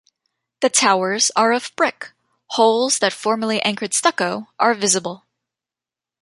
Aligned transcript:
The 0.61 0.69
towers 0.71 1.29
are 1.35 1.53
of 1.53 1.71
brick; 1.75 2.11
holes 2.53 2.97
that 2.97 3.13
formerly 3.13 3.61
anchored 3.61 3.93
stucco 3.93 4.47
are 4.57 4.73
visible. 4.73 5.27